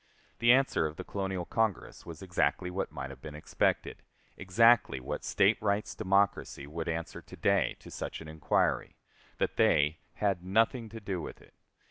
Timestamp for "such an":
7.91-8.27